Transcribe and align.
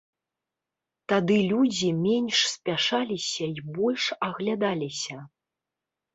Тады 1.11 1.37
людзі 1.51 1.89
менш 2.05 2.37
спяшаліся 2.53 3.43
і 3.59 3.67
больш 3.77 4.09
аглядаліся. 4.31 5.21